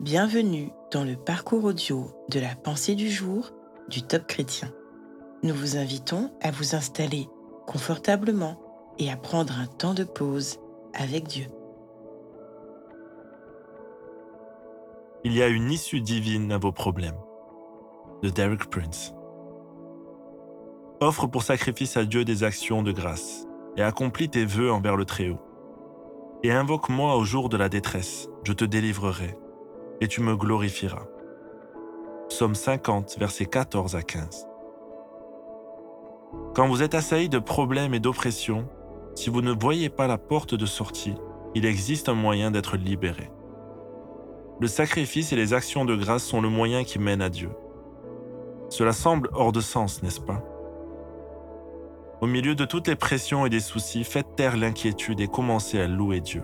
[0.00, 3.50] Bienvenue dans le parcours audio de la pensée du jour
[3.88, 4.72] du Top Chrétien.
[5.42, 7.28] Nous vous invitons à vous installer
[7.66, 8.60] confortablement
[9.00, 10.60] et à prendre un temps de pause
[10.94, 11.46] avec Dieu.
[15.24, 17.18] Il y a une issue divine à vos problèmes.
[18.22, 19.12] De Derek Prince.
[21.00, 25.04] Offre pour sacrifice à Dieu des actions de grâce et accomplis tes vœux envers le
[25.04, 25.40] Très-Haut.
[26.44, 29.36] Et invoque-moi au jour de la détresse, je te délivrerai,
[30.00, 31.06] et tu me glorifieras.
[32.28, 34.46] Psaume 50, versets 14 à 15.
[36.54, 38.68] Quand vous êtes assailli de problèmes et d'oppressions,
[39.14, 41.14] si vous ne voyez pas la porte de sortie,
[41.54, 43.30] il existe un moyen d'être libéré.
[44.60, 47.50] Le sacrifice et les actions de grâce sont le moyen qui mène à Dieu.
[48.68, 50.42] Cela semble hors de sens, n'est-ce pas?
[52.20, 55.86] Au milieu de toutes les pressions et des soucis, faites taire l'inquiétude et commencez à
[55.86, 56.42] louer Dieu.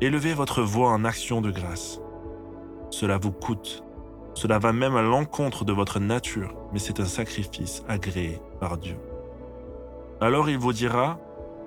[0.00, 2.00] Élevez votre voix en action de grâce.
[2.90, 3.82] Cela vous coûte.
[4.34, 8.96] Cela va même à l'encontre de votre nature, mais c'est un sacrifice agréé par Dieu.
[10.20, 11.18] Alors il vous dira,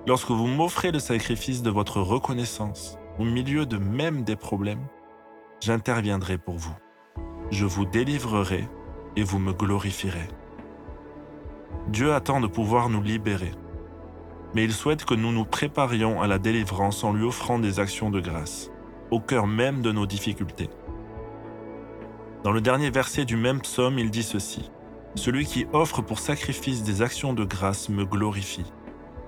[0.06, 4.86] lorsque vous m'offrez le sacrifice de votre reconnaissance, au milieu de même des problèmes,
[5.60, 6.74] j'interviendrai pour vous.
[7.50, 8.68] Je vous délivrerai
[9.16, 10.28] et vous me glorifierez.
[11.88, 13.52] Dieu attend de pouvoir nous libérer,
[14.54, 18.10] mais il souhaite que nous nous préparions à la délivrance en lui offrant des actions
[18.10, 18.70] de grâce,
[19.10, 20.70] au cœur même de nos difficultés.
[22.44, 24.70] Dans le dernier verset du même psaume, il dit ceci.
[25.14, 28.72] Celui qui offre pour sacrifice des actions de grâce me glorifie,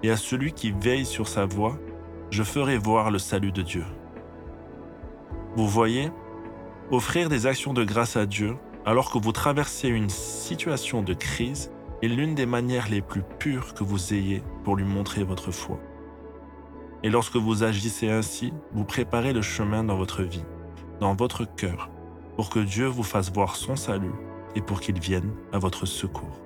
[0.02, 1.78] et à celui qui veille sur sa voie,
[2.30, 3.84] je ferai voir le salut de Dieu.
[5.54, 6.10] Vous voyez,
[6.90, 11.70] offrir des actions de grâce à Dieu alors que vous traversez une situation de crise
[12.02, 15.78] est l'une des manières les plus pures que vous ayez pour lui montrer votre foi.
[17.04, 20.44] Et lorsque vous agissez ainsi, vous préparez le chemin dans votre vie,
[21.00, 21.90] dans votre cœur,
[22.36, 24.14] pour que Dieu vous fasse voir son salut
[24.54, 26.40] et pour qu'il vienne à votre secours.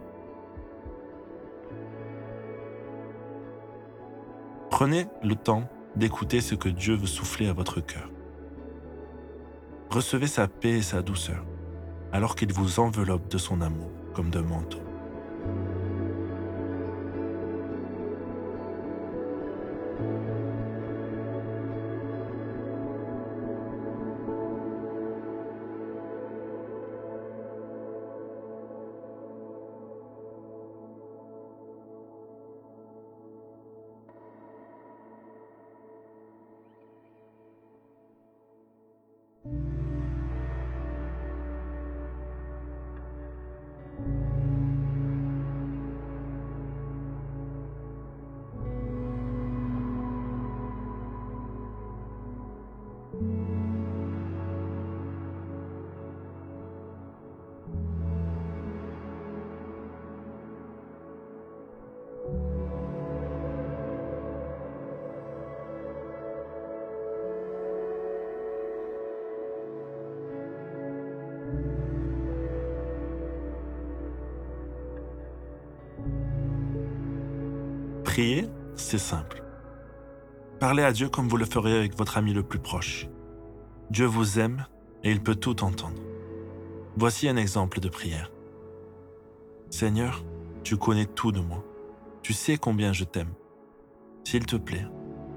[4.70, 8.10] Prenez le temps d'écouter ce que Dieu veut souffler à votre cœur.
[9.90, 11.44] Recevez sa paix et sa douceur,
[12.12, 14.82] alors qu'il vous enveloppe de son amour comme d'un manteau.
[78.18, 79.44] Prier, c'est simple.
[80.58, 83.06] Parlez à Dieu comme vous le feriez avec votre ami le plus proche.
[83.90, 84.66] Dieu vous aime
[85.04, 86.02] et il peut tout entendre.
[86.96, 88.32] Voici un exemple de prière.
[89.70, 90.24] Seigneur,
[90.64, 91.64] tu connais tout de moi.
[92.24, 93.34] Tu sais combien je t'aime.
[94.24, 94.86] S'il te plaît,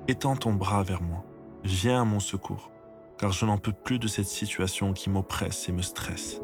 [0.08, 1.24] étends ton bras vers moi.
[1.64, 2.72] Viens à mon secours,
[3.20, 6.42] car je n'en peux plus de cette situation qui m'oppresse et me stresse.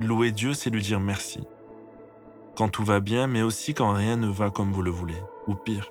[0.00, 1.46] Louer Dieu, c'est lui dire merci.
[2.56, 5.54] Quand tout va bien, mais aussi quand rien ne va comme vous le voulez, ou
[5.54, 5.90] pire,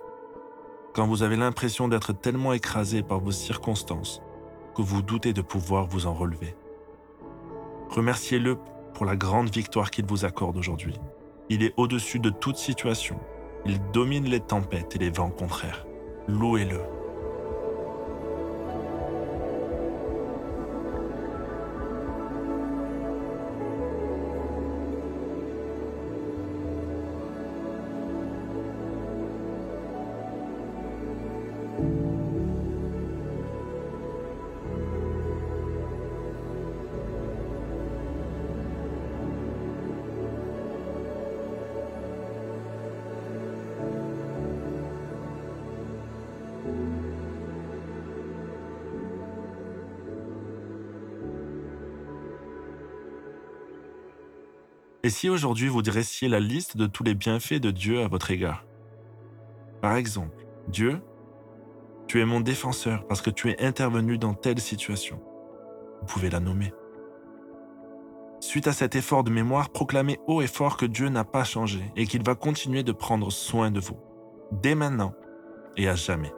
[0.96, 4.24] quand vous avez l'impression d'être tellement écrasé par vos circonstances
[4.76, 6.56] que vous doutez de pouvoir vous en relever.
[7.90, 8.58] Remerciez-le
[8.96, 10.96] pour la grande victoire qu'il vous accorde aujourd'hui.
[11.50, 13.20] Il est au-dessus de toute situation.
[13.66, 15.86] Il domine les tempêtes et les vents contraires.
[16.28, 16.99] Louez-le.
[55.10, 58.30] Et si aujourd'hui vous dressiez la liste de tous les bienfaits de Dieu à votre
[58.30, 58.64] égard?
[59.82, 61.02] Par exemple, Dieu,
[62.06, 65.20] tu es mon défenseur parce que tu es intervenu dans telle situation.
[66.02, 66.76] Vous pouvez la nommer.
[68.40, 71.92] Suite à cet effort de mémoire, proclamez haut et fort que Dieu n'a pas changé
[71.96, 73.98] et qu'il va continuer de prendre soin de vous,
[74.52, 75.16] dès maintenant
[75.76, 76.32] et à jamais.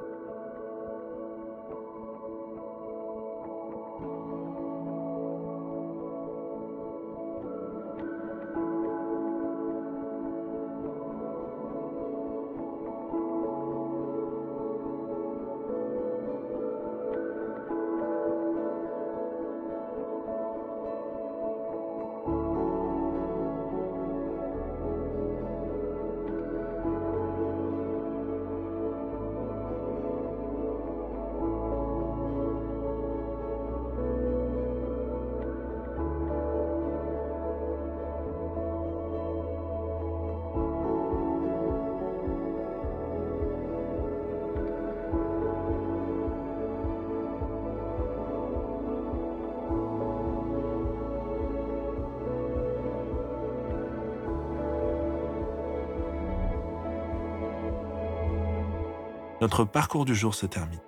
[59.42, 60.80] Notre parcours du jour se termine.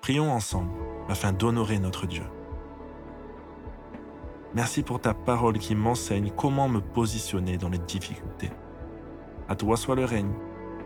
[0.00, 0.70] Prions ensemble
[1.08, 2.22] afin d'honorer notre Dieu.
[4.54, 8.52] Merci pour ta parole qui m'enseigne comment me positionner dans les difficultés.
[9.48, 10.32] À toi soit le règne,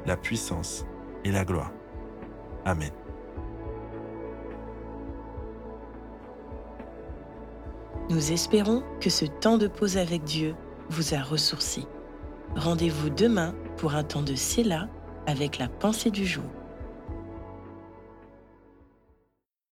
[0.07, 0.87] la puissance
[1.23, 1.71] et la gloire.
[2.65, 2.93] Amen.
[8.09, 10.55] Nous espérons que ce temps de pause avec Dieu
[10.89, 11.87] vous a ressourci.
[12.57, 14.89] Rendez-vous demain pour un temps de Séla
[15.27, 16.45] avec la pensée du jour.